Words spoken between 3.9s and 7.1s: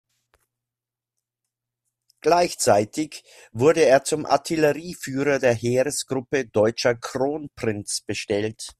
zum Artillerieführer der Heeresgruppe Deutscher